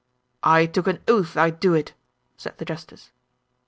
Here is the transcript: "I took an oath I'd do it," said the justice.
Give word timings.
"I 0.41 0.65
took 0.65 0.87
an 0.87 0.97
oath 1.07 1.37
I'd 1.37 1.59
do 1.59 1.75
it," 1.75 1.93
said 2.35 2.57
the 2.57 2.65
justice. 2.65 3.11